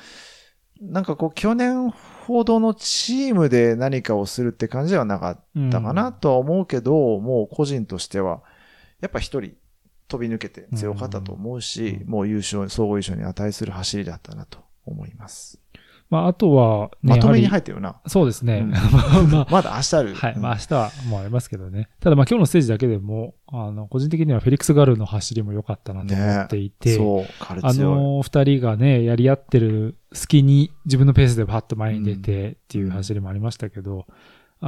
[0.81, 1.91] なんかこう去年
[2.27, 8.43] ほどのチームで何かをするって感じではなかったかなとは思うけど、もう個人としては、
[9.01, 9.53] やっぱ一人
[10.09, 12.09] 飛び抜けて強かったと思うし、うん。
[12.09, 15.61] もう優勝、総合優勝に値する走りだったなと思います。
[16.09, 17.97] まああとは、ね、まとめに入ってるな。
[18.05, 18.59] りそうですね。
[18.59, 18.71] うん
[19.31, 20.15] まあまだ明日ある。
[20.15, 20.33] はい。
[20.35, 21.89] うんまあ明日はもうありますけどね。
[22.01, 27.95] ただまあ今日のステージだけでも、あの、個人的にはフェリックス・ガルの走りも良かったなと思っていて、そう、彼あ強い。
[27.97, 34.07] の二人がね、やり合ってる隙に自分のペースでパッと前に出てっていう走りもありましたけど、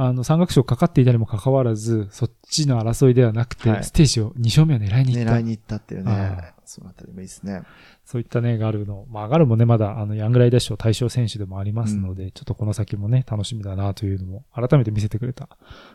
[0.01, 5.33] あの、山岳賞かかっていたにもかかわらず、そっちの争いではなくて、はいステージを2勝目を狙いに行った。
[5.33, 6.53] 狙いに行ったっていうねあ。
[6.63, 7.63] そのあたりもいいですね。
[8.05, 15.49] そういったね、ガルの、まあガルもね、まだあの、ヤングライダー賞対象選手でもありますので、ちょっとこの先もね、楽しみだなというのも改めて見せてくれた、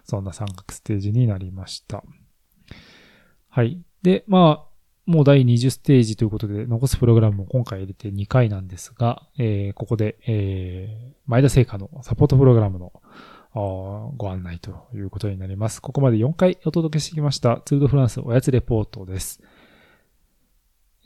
[0.05, 2.05] そんな三角ステージになりました。
[3.49, 3.81] はい。
[4.03, 4.75] で、まあ、
[5.07, 12.93] もう第20ステージということで、残すプログラムも今回入れて2回なんですが、えーここで、えー前田製菓のサポートプログラムの
[13.61, 15.81] ご案内ということになります。
[15.81, 19.41] ここまで4回お届けしてきました、ツールドフランスおやつレポートです。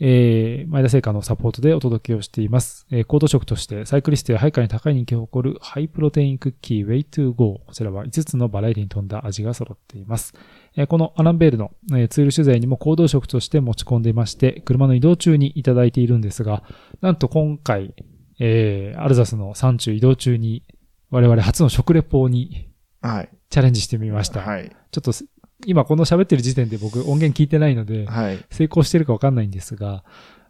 [0.00, 2.86] えー前田製菓のサポートでお届けをしています。
[2.90, 7.62] えー、行動食としてサイクリストやハイカーに高い人気を誇るハイプロテインクッキー Way to Go。
[7.66, 10.34] こちらは5つのバラエティに富んだ味が揃っています。
[10.76, 16.62] えーこのアランベールの、えーツール取材にも行動食として持ち込んでいまして、車の移動中にいただいているんですが、
[17.00, 17.94] なんと今回、
[18.38, 20.62] えーアルザスの山中移動中に
[21.10, 22.68] 我々初の食レポに
[23.00, 23.28] はい。
[23.50, 24.40] チャレンジしてみました。
[24.40, 24.70] はい。
[24.90, 25.24] ちょっとす
[25.66, 28.44] 今この喋ってる時点で僕音源聞いてないので、はい。
[28.50, 30.04] 成功してるかわかんないんですが、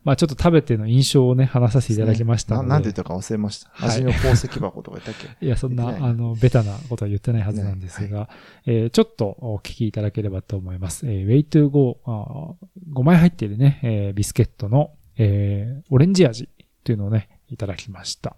[0.05, 2.69] まあちょっと食べての印象をね、話させていただきましたので。
[2.69, 3.71] ななんて言ったか忘れました。
[3.73, 5.39] はい味の宝石箱とか言ったっけ？
[5.45, 8.29] いや、そんな、あの、ベタなことは言ってないはずなんですが、
[8.67, 11.07] えーちょっとお聞きいただければと思います。
[11.07, 16.49] えー、Way to Go、あー5枚入っているね、えービスケットの、えーオレンジ味
[16.85, 18.37] というのをね、いただきました。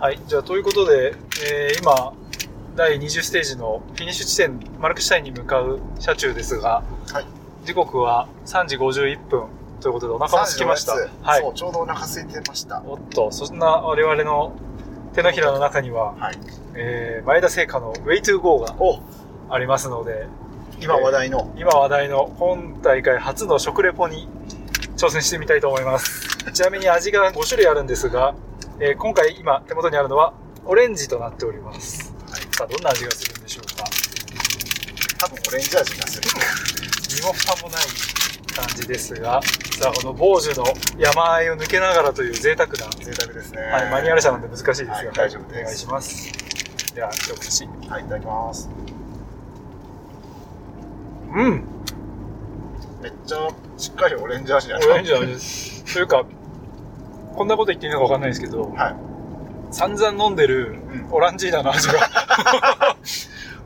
[0.00, 0.20] はい。
[0.28, 2.12] じゃあ、ということで、えー今、
[2.76, 7.26] 第20ステージのフィニッシュ地点、マルクシュタインに向かう車中ですが、はい
[7.64, 9.48] 時刻は3時51分
[9.80, 10.92] ということでお腹も空きました。
[10.92, 11.50] 35ですはいそ。
[11.50, 12.80] う、ちょうどお腹空いてました。
[12.86, 14.52] おっと、そんな我々の
[15.14, 16.38] 手のひらの中には、はい。
[16.76, 19.00] えー前田製菓の Way to Go がお、
[19.50, 20.28] ありますので、
[20.80, 21.52] 今話題の。
[21.58, 24.28] 今話題の今大会初の食レポに
[24.96, 26.38] 挑戦してみたいと思います。
[26.54, 28.36] ちなみに味が5種類あるんですが、
[28.80, 32.14] えー今回今手元にあるのはオレンジとなっております。
[32.56, 33.84] さあ、どんな味がするんでしょうか
[35.18, 36.28] 多分オレンジ味がする。
[37.16, 37.82] 身も蓋もない
[38.54, 39.40] 感じですが、
[39.80, 40.66] さあ、この傍受の
[40.98, 43.62] 山あいを抜けながらという贅沢な、贅沢ですね。
[43.62, 46.94] はい、マニュアル車なんで難しいですが、はい大丈夫ですお願いします。
[46.94, 47.64] では、一口。
[47.88, 48.68] はい、いただきます。
[51.34, 51.64] うん
[53.02, 55.94] めっちゃしっかりオレンジ味やオレンジの味です。
[55.94, 56.24] というか、
[57.38, 58.96] こんなこと言っていいのかわかんないですけど、はい。
[59.70, 62.96] 散々飲んでるうんオランジーナの味が、 あ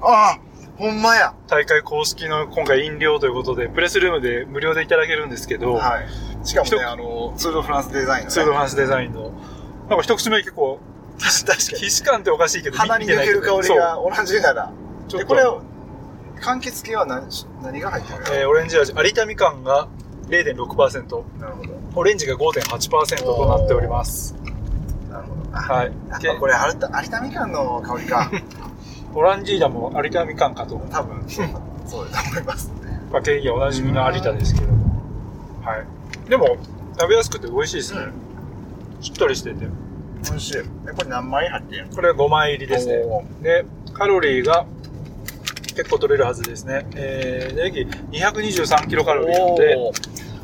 [0.02, 0.38] あ
[0.76, 6.46] ほんまや大会公式の今回飲料ということで、プレスルームで無料でいただけるんですけど、はい。
[6.46, 8.30] しかもね、一あの、ツールドフランスデザインの、ね。
[8.30, 9.32] ツールドフランスデザインの、
[9.88, 10.78] なんか一口目結構、
[11.18, 11.78] 確かに。
[11.88, 14.66] 皮脂感っておかしいけど、鼻に抜ける香りがオランジーナだ。
[15.06, 15.62] で、ちょっとこれを、
[16.40, 17.26] 柑橘系は何
[17.62, 18.35] 何が入ってるの？
[18.35, 19.88] えーオレンジ味、有田みかんが
[20.28, 21.71] 0.6%、なるほど。
[21.94, 24.35] オレンジが5.8%となっております。
[25.11, 25.42] なるほど。
[25.52, 25.92] あはい。
[26.38, 28.31] これ、有田みかんの香りか。
[29.14, 30.76] オランジーナも有田みかんかと。
[30.90, 31.46] 多分、そう
[32.11, 32.72] だと思います。
[33.12, 35.02] まあ、経緯はおなじみの有田ですけども。
[35.62, 36.31] はい。
[36.31, 36.57] でも、
[36.98, 38.00] 食べやすくて美味しいですね。
[39.00, 39.66] しっとりしてて。
[40.24, 40.59] 美味しい。
[40.59, 43.02] え、これ何枚入ってるこれ5枚入りですね。
[43.05, 44.64] おで、カロリーが
[45.76, 46.87] 結構取れるはずですね。
[46.94, 49.76] えー、ネギ223キロカロリーなんで、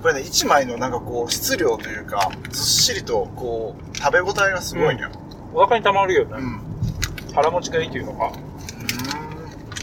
[0.02, 5.08] これね、1枚のなんかこう、質量というか、ずっしりと、こう、食べ応えがすごいね。
[5.52, 6.37] お腹に溜まるよね。
[6.38, 6.61] うん。
[7.34, 8.32] 腹持ちがいいというのか。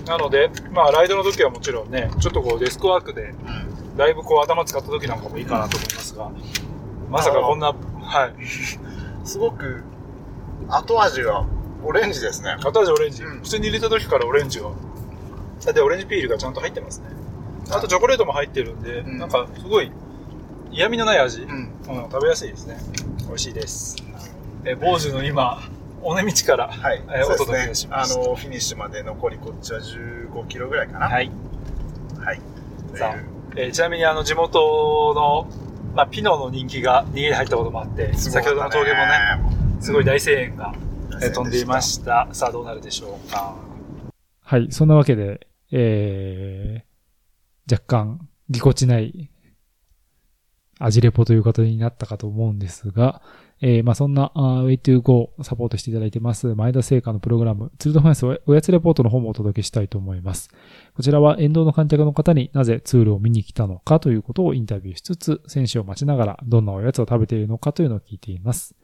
[0.08, 3.34] なので、まあ、ライドの時はもちろんね、ちょっとこうデスクワークで、う
[3.94, 3.98] ん。
[3.98, 6.32] だいぶこう頭使った時なんかもいいかなと思いますが、
[7.10, 8.36] まさかこんな、はい。
[9.28, 9.84] すごく、
[10.70, 11.46] 後味が
[11.84, 12.56] オレンジですね。
[12.64, 13.24] 後味オレンジ。
[13.24, 14.70] うん普通に入れた時からオレンジが。
[15.66, 17.08] だってオレンジピールがちゃんと入ってますね。
[17.72, 19.92] あとチョコレートも入ってるんで、うんなんかすごい
[20.76, 21.44] 嫌味のない味。
[21.44, 21.50] うん。
[21.50, 21.54] う
[22.08, 22.78] ん、食べやすいですね。
[23.28, 23.96] 美味しいです。
[24.66, 25.62] えー、坊主の今、
[26.02, 27.02] 尾根道から、はい。
[27.08, 28.14] えーお届けします。
[28.14, 31.08] あの、フィニッシュまで残りこっちは15キロぐらいかな。。
[31.08, 32.20] はいい。
[32.20, 32.42] はい。
[32.94, 33.16] さあ
[33.56, 35.48] えーちなみにあの地元の、
[35.96, 40.74] まあ、ピノの人気が逃げに入ったこともあって、先ほどの峠もね、すごい大声援が、
[41.22, 42.28] えー飛んでいました。
[42.34, 43.56] さあどうなるでしょうか。
[44.42, 44.68] はい。
[44.72, 49.32] そんなわけで、えー、若干、ぎこちない、
[50.80, 53.22] 味レポということになったかと思うんですが、
[53.62, 60.50] えー、まあそんな、Way to Go サポートしていただいてます、前田製菓のプログラム、ツールドファンスおやつレポートの方もお届けしたいと思います。
[60.94, 68.76] こちらは沿道の観客の方になぜツールを見に来たのかということをインタビューしつつ、選手を待ちながらどんなおやつを食べているのかというのを聞いています。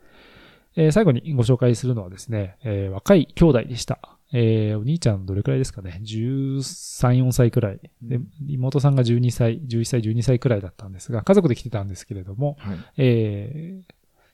[0.78, 4.21] えー最後にご紹介するのはですね、えー若い兄弟でした。
[4.34, 7.80] えーお兄ちゃんどれくらいですかね ?13、4歳くらい。
[8.02, 12.78] で、妹さんが12歳、11歳、12歳くらいだったんですが、家族で来てたんですけれども、はい。
[12.98, 13.94] えー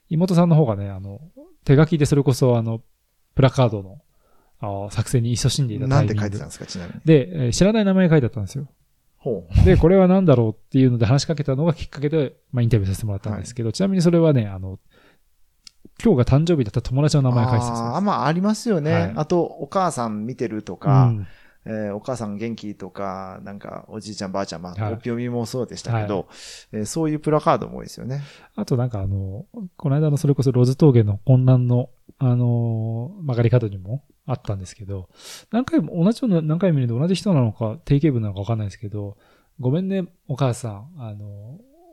[0.09, 1.19] 妹さんの方がね、あの、
[1.65, 2.81] 手書きでそれこそあの、
[3.35, 3.99] プラカードの
[4.61, 7.01] あ作成に勤しんでいたタなんイミングて書いてたんですか、ちなみに。
[7.03, 8.69] で、えー知らない名前が書いてあったんですよ。
[9.17, 14.79] ほで、これは何だろうっていうので話しかけたのがきっかけで、まあ、インタビューさせてもらったんですけど、ちなみにそれはね、あの、
[16.03, 18.01] 今日が誕生日だった友達の名前が書いてたそうですあー。
[18.01, 18.93] まあ、ありますよね。
[18.93, 21.27] はいあと、お母さん見てるとうか、ん
[21.65, 26.27] えーお母さん元気とか、なんか、おじいちゃんばあちゃん、まあ、はいおぴよみもそうでしたけど、
[26.71, 28.21] えーそういうプラカードも多いですよね。
[28.55, 35.09] あとなんかあの、この間のそれこそロズ峠の混乱の、あのー曲がり方にもあったんですけど、
[35.51, 39.17] 何回も、同じような何回も見ると同じ人なのか、定型文なのかわかんないですけど、
[39.59, 41.25] ごめんね、お母さん、あの、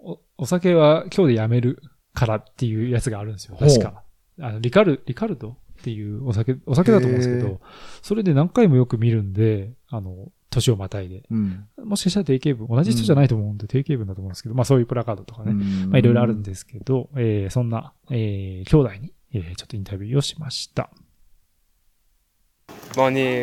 [0.05, 1.83] お、お酒は今日でやめる
[2.14, 4.03] からっていうやつがあるんですよ、確か。
[4.40, 5.50] あの、リカル、リカルド？
[5.50, 7.61] っていうお酒、お酒だと思うんですけど、
[8.00, 11.24] それで何回もよく見るんで、あの、年をまたいで。
[11.31, 11.66] うん。
[11.85, 15.53] もしかしたら定型文、同じ人じゃないと思うんで定型文だと思うんですけど、まあそういうプラカードとかね、
[15.88, 20.88] まあいろいろあるんですけど、えーそんな、えー兄弟に、えーちょっとインタビューをしました。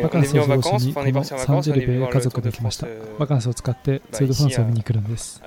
[0.02, 2.88] バカンスを過ごしに、このサンジェ venu ベ家族で来ました。
[3.20, 5.40] バカンスを使ってツール・ド・フランスを見に来るんです。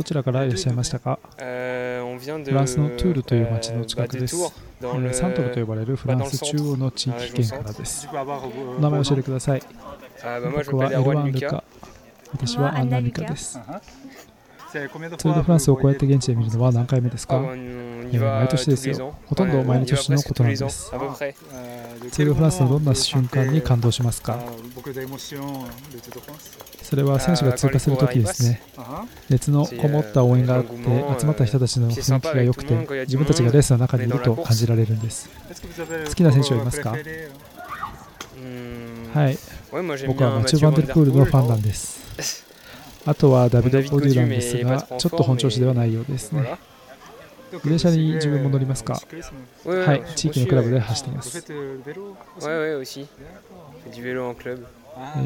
[0.00, 4.34] どちらからいらっしゃいましたか、Euh, フランスのトゥールという町の euh, 近くです。
[5.12, 8.08] サントルと呼ばれるフランス中央の地域圏からです。
[8.10, 9.62] 名前を教えてください。
[10.22, 11.62] Ah, 僕はエルワン・ル.カ。
[12.32, 13.60] 私はアンナ・ミカです。
[14.70, 17.40] ツツール・ド・フランスをこうやって現地で見るのは何回目です Ah, か
[18.40, 24.38] 毎年ですよ.ほとんど毎年のことなんです.ツール・フランスのどんな瞬間に感動しますか
[26.90, 28.60] それは選手が通過するときですね。
[29.28, 30.74] 熱のこもった応援があって
[31.20, 32.74] 集まった人たちの雰囲気が良くて
[33.04, 35.30] 自分たちがレースの中にいると感じられるんです。
[36.08, 36.90] 好きな選手はいますか？
[36.90, 36.96] は
[39.30, 39.38] い。
[40.08, 42.44] 僕はマチュー・バンデルプールのファンなんです。
[43.06, 46.58] あとはダビデ・ポデューランですがちょっと本調子ではないようですね。
[47.62, 49.00] グ電車に自分も乗りますか？
[49.64, 50.02] はい。
[50.16, 51.44] 地域のクラブで走っています。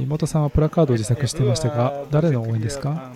[0.00, 3.12] 妹さんはプラカードを自作していましたが誰の応援ですか？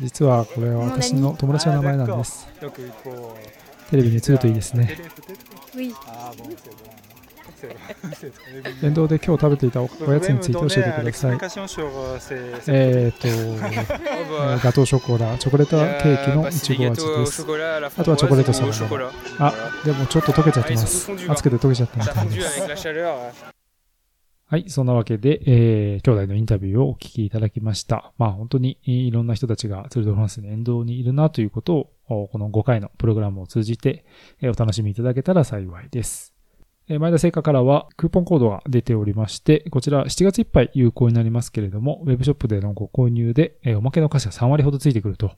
[0.00, 2.48] 実はこれは私の友達の名前なんです
[3.90, 4.96] テレビに映るといいですね
[8.82, 11.38] 沿道で今日食べていたおやつについて教えてください。
[12.68, 13.28] えっ、ー、と、
[14.64, 17.42] ガトーショコラ、チョコレートケーキのいちご味です。
[17.96, 18.84] あとはチョコレートソース。
[19.38, 19.52] あ
[19.84, 21.10] でもちょっと溶けちゃってます。
[21.28, 23.61] 熱くて溶けちゃったみたいです。
[24.52, 28.12] はい、そんなわけで、えー、兄弟のインタビューをお聞きいただきました。
[28.18, 34.04] まあ本当にいろんな人たちがツール・ド・フランスの沿道にいるなということを、この5回のプログラムを通じて、
[34.42, 36.34] えーお楽しみいただけたら幸いです。
[36.86, 45.30] えー前田製菓からはクーポンコードが出ておりまして、こちら7月いっぱい有効になりますけれども、ウェブショップでのご購入で、えーおまけの価値が3割ほどついてくると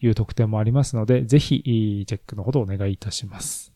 [0.00, 1.62] いう特典もありますので、ぜひ、
[2.06, 3.74] チェックのほどお願いいたします。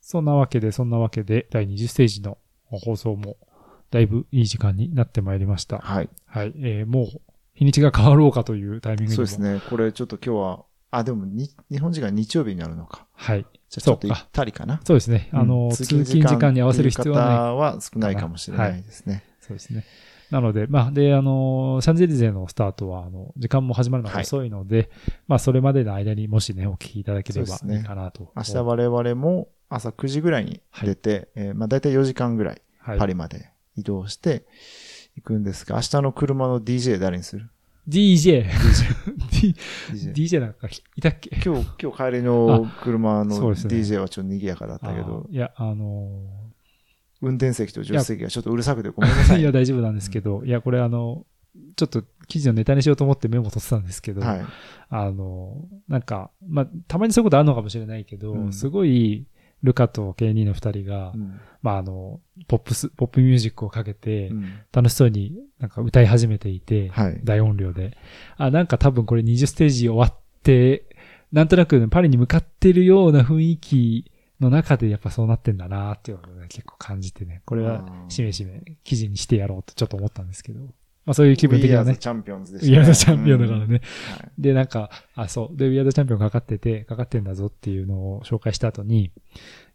[0.00, 2.38] そんなわけで、そんなわけで、第20ステージの
[2.78, 3.36] 放送も
[3.90, 5.78] だいぶいい時間になってまいりました。
[5.78, 6.08] はい。
[6.26, 6.52] はい。
[6.56, 7.06] えーもう
[7.54, 9.26] 日にちが変わろうかというタイミングにも。
[9.26, 9.60] そうですね。
[9.68, 13.06] これちょっと今日は、あ、でもに日本時間日曜日になるのか。
[13.12, 13.46] はい。
[13.68, 14.80] じゃあちょっと行ったりかな。
[14.84, 15.28] そうですね。
[15.32, 17.36] あの、うん通勤時間に合わせる必要はない。
[17.54, 19.22] は少ないかもしれないですね。
[19.40, 19.84] そうですね。
[20.30, 24.88] なので、まあ、で、あの、シャンゼリゼのスタートは、あの、時間も始まるのが遅いので、
[25.28, 28.32] まあ、それまでの間にもしね、お聞きいただければいいかなと。
[28.34, 34.44] 明日我々も朝9時ぐらいに出て、えーまあ大体4時間ぐらいはい、パリまで移動して
[35.16, 37.48] 行くんですが、明日の車の DJ 誰にする
[37.88, 38.44] ？DJ。
[39.30, 39.54] D-
[39.92, 41.30] DJ DJ なんかいたっけ？
[41.44, 46.20] 今日、今日帰りの車の DJ はちょっと賑やかだったけどあ、いや、あの
[47.20, 49.40] 運転席と助手席がちょっとうるさくてごめんなさー、い。
[49.40, 49.44] い。
[49.44, 51.24] や、 大丈夫なんですけど、いや、これあの、
[51.76, 54.44] ちょっと記事のネタにしようと思ってメモ取ってたんですけど、はい。
[54.88, 58.52] あの、なんか、まあ、たまにそういうことあるのかもしれないけど、うん。
[58.52, 59.26] すごい、
[59.62, 61.40] ルカとケイニーの二人が、うん。
[61.62, 64.60] まあ、あの、ポップス、ポップミュージックをかけて、うん。
[64.72, 67.20] 楽しそうになんか歌い始めていて、はい。
[67.22, 67.96] 大音量で。
[68.36, 70.84] あ、なんか多分これ20ステージ終わって、
[71.32, 80.60] なんとなくパリに向かってるような雰囲気の中でやっぱそうなってんだなっていうのをね、結構感じてね、これはしめしめ記事にしてやろうとちょっと思ったんですけど、
[81.04, 83.80] まあそういう気分的 We な are the ね、champions でウィアードチャンピオンだからね。
[84.38, 85.56] で、なんか、あ、そう。
[85.56, 89.10] で、ウィアードチャンピオンかかってて、かかってんだぞっていうのを紹介した後に、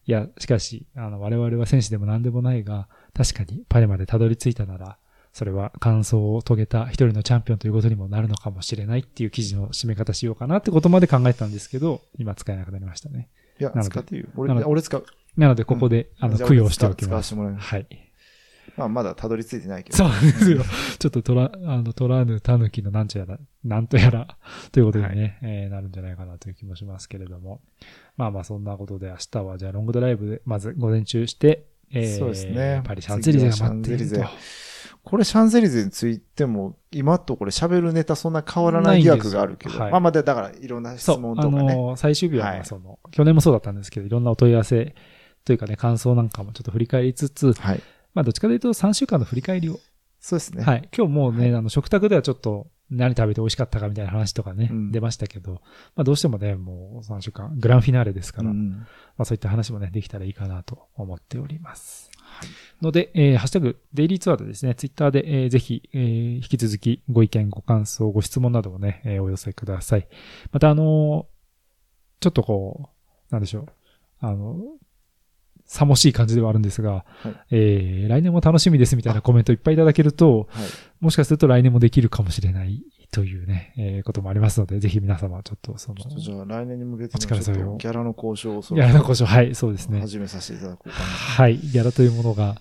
[0.06, 4.98] いや、しかし、あの、我々は選手でも何でもないが、確かにパリまでたどり着いたなら、
[5.34, 13.30] それは完走を遂げた一人のチャンピオンということにもなるのかもしれないっていう記事の締め方しようかなってことまで考えてたんですけど、今使えなくなりましたね。
[13.60, 14.30] いやなの、で使っていいよ。
[14.36, 15.06] 俺俺使う。
[15.36, 17.30] なので、ここで、あの、じゃあ供養しておき使わせます。
[17.30, 17.68] てもらいます。
[17.68, 18.07] はい。
[18.76, 19.98] まあ、まだたどり着いてないけど。
[19.98, 20.64] そうですよ。
[21.00, 24.38] ちょっとトラ、あの、トラヌ、タヌキのなんちゃら、 なんとやら、
[24.72, 27.62] ということでね、えーなるんじゃないかなという気もしますけれども。
[28.18, 34.98] まあまあ、そんなことで明日は、じゃあ、ロングドライブで、まず午前中して、えーそうですねパリ・シャンゼリゼが待っていると次はシャンゼリ。
[35.04, 39.80] これシャンゼリゼについても、今とこれ喋るネタそんな変わらない疑惑があるけど。
[39.80, 41.76] はいまあまあ、だからいろんな質問とかね。
[41.76, 44.96] の、最終日は、まあ、はいその、去年もそうだったんですけど、いろんなお問い合わせ
[45.46, 47.82] というかね、感想なんかもちょっと振り返りつつ、はい。
[48.18, 49.80] まあ、どっちかというと3週間の振り返りを
[50.20, 50.64] そうですね。
[50.64, 50.90] はい。
[50.98, 55.62] 今日もうね、あの、食卓ではちょっと何食べて美味しかったかみたいな話とかね、うん出ましたけど、
[55.96, 58.86] まあどうしてもね、もう3週間、グランフィナーレですから、うんま
[59.20, 62.10] あそういった話もね、できたらいいかなと思っております。
[62.82, 70.08] ので、えーハッシュタグ、デイリーツアーでですね、ツイッターで、えーぜひ、えー引き続きご意見、ご感想、ご質問などをね、えーお寄せください。
[70.52, 71.38] また、あのー
[72.20, 72.90] ちょっとこ
[73.30, 73.68] う、なんでしょう、
[74.22, 74.58] あの、
[75.68, 80.68] さもしい感じではあるんですが、はいえー来年も楽しみですみたいなコメントいっぱいいただけると、はい。
[81.02, 90.00] もしかすると来年もできるかもしれないというね、えーこともありますので、ぜひ皆様ちょっとその、ちょっとじゃあ来年に向けてお力添えをちょっとギャラの交渉をそギャラの交渉、はい、そうですね。
[90.00, 91.04] 始めさせていただこうかな。
[91.06, 92.56] はい、ギャラというものが、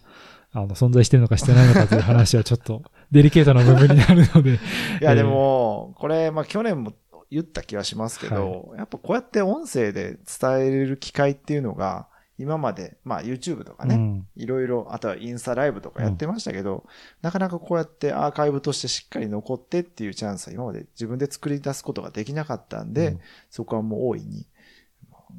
[0.52, 2.82] あの、存在してるのかしてないのかという話はちょっと
[3.12, 4.54] デリケートな部分になるので、
[5.00, 6.92] いや、でも、これ、まあ去年も
[7.30, 16.86] 言った気はしますけど、やっぱこうやって音声で伝えれる機会っていうのが、今まで、まあ YouTube とかね、うんいろいろ、あとはインスタライブとかやってましたけど、
[17.22, 23.20] なかなかこうやってアーカイブとしてしっかり残ってっていうチャンスは今まで自分で作り出すことができなかったんで、うん
[23.50, 24.46] そこはもう大いに、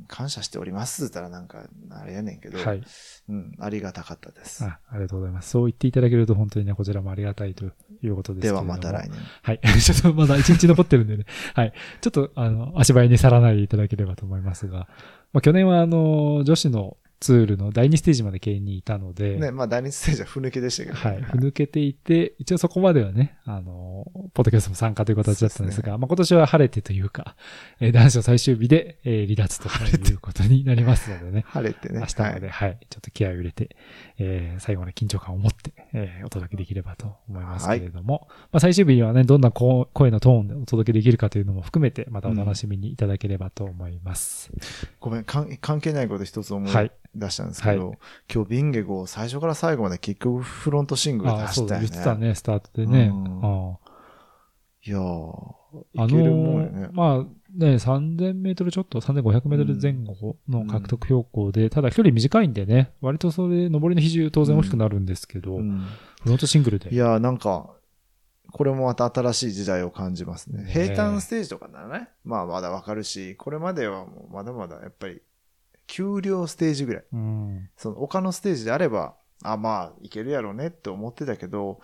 [0.08, 2.84] 感謝しておりますって言ったらなんか、あれやねんけど、はい。
[3.30, 4.64] うん、ありがたかったです。
[4.64, 5.50] あありがとうございます。
[5.50, 8.60] そう言っていただけると本当にね、こちらもありがたいということですけども。
[8.60, 9.20] はまた来年。
[9.42, 9.60] はい。
[9.82, 11.26] ちょっとまだ一日残ってるんでね。
[11.54, 11.74] はい。
[12.02, 14.88] ちょっと、あの、足早に去らないでいただければと思いますが、
[15.34, 21.22] まあ、去年はあの、女子のツールの第2ステージまで経営にいたので、ね、まあ第二ステージはふぬけでしたけど、はい。
[21.24, 27.36] ふぬけていて、一応そこまではね、あの、ポッドキャストも参加という形だったんですが、まあ今年は晴れてというか、
[27.80, 29.68] えー男子の最終日で、えー離脱と
[30.12, 31.46] いうことになりますのでね。
[31.48, 32.00] 晴れてね。
[32.00, 33.76] 明日まで、はい、ちょっと気合を入れて、
[34.20, 44.52] えー最後まで緊張感を持って、えーお届けできればと思いますけれども、まあ最終日にはね、どんな声のトーンでお届けできるかというのも含めて、またお楽しみにいただければと思います。
[45.00, 47.96] ごめん、関係ないこと一つ思はいい出したんですけど、は
[48.34, 52.20] 今日ビンゲゴ最初から最後まで結局フロントシングルでああ、そうだ、走ったよね。
[52.20, 53.12] 言ってたね、スタートでね。
[53.14, 53.78] うんあ
[54.86, 56.82] いやいけるもんよね。
[56.82, 65.86] のーまあね、3000メートルちょっと、3500メートル前後の獲得標高で、ただ距離短いんでね、割とそれ、上りの比重当然大きくなるんですけど、うん
[66.22, 66.94] フロントシングルで。
[66.94, 67.72] いやー、なんか、
[68.52, 70.64] これもまた新しい時代を感じますね。
[70.64, 75.22] ね平坦ステージとかならね、まあまだわかるし、これまではもうまだまだやっぱり、
[75.88, 77.04] 給料ステージぐらい。
[77.12, 77.70] うん。
[77.78, 81.80] その他のステージであれば、あ、まあ、いけるやろうねって思ってたけど、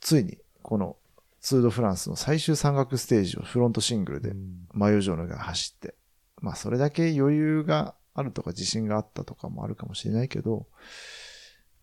[0.00, 0.96] ついに、この、
[1.40, 4.32] ツールドフランスの最終山岳ステージをフロントシングルで、
[4.72, 5.94] マヨジョーノが走って、
[6.40, 10.66] まあ、それだけ余裕があるとか自信があったとかもあるかもしれないけど、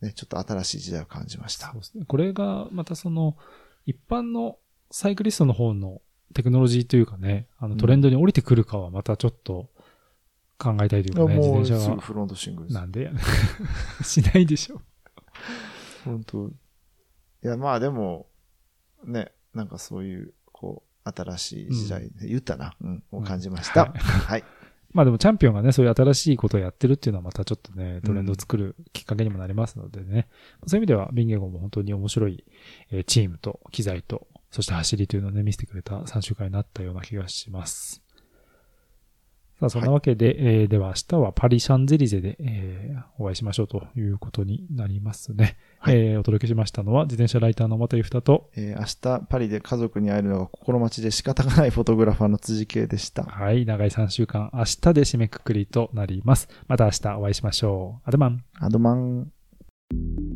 [0.02, 1.80] ね、ちょっと新しい時代を感じましたそう。
[1.80, 2.06] ですね。
[2.06, 3.38] これが、またその、
[3.86, 4.58] 一般の
[4.92, 6.02] サイクリストの方の
[6.34, 9.70] テクノロジーというかね、あのトレンドに降りてくるかはまたちょっと
[10.58, 11.80] 考えたいというかね、自転車は。
[11.82, 12.76] すぐフロントシングルです。
[12.76, 13.24] なんでやねん
[14.04, 14.82] しないでしょ。
[16.06, 16.52] 本当い
[17.48, 18.28] や、まあでも、
[19.04, 23.84] ね、なんかそういう、こう、新しい時代、言ったな、うん、を感じました。
[23.84, 24.44] うんはい。
[24.94, 30.30] まあでもチャンピオンがね、そういう新しいことをやってるっていうのはまたちょっとね、トレンドを作るきっかけにもなりますのでね。
[30.68, 32.46] そういう意味では、ビンゲゴも本当に面白い
[32.92, 38.05] えーチームと機材と、そして走りというのをね、見せてくれた3週間になったような気がします。
[39.60, 45.56] さあ、そんなわけで、えーでは明日はパリ・シャンゼリゼで、えーお会いしましょうということになりますね。
[45.80, 48.86] はいえーお届けしましたのは、自転車ライターの又ゆふたと、えー明
[49.20, 53.24] 日パリで家族に会えるのが心待ちで仕方がないフォトグラファーの辻圭でした。
[53.24, 56.50] はい、長い3週間、明日で締めくくりとなります。
[56.68, 58.10] また明日お会いしましょう。
[58.10, 58.44] アドマン。
[58.60, 60.35] アドマン。